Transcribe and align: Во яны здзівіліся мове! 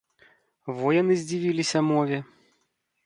Во 0.79 0.87
яны 1.01 1.13
здзівіліся 1.25 1.79
мове! 1.91 2.17